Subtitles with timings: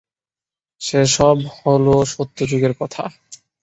[0.81, 3.03] সে-সব হল সত্যযুগের কথা।